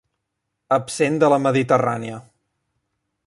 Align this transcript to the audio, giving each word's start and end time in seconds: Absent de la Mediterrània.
Absent 0.77 1.19
de 1.23 1.29
la 1.35 1.39
Mediterrània. 1.45 2.17